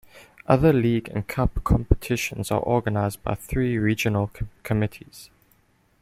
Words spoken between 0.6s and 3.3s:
league and cup competitions are organised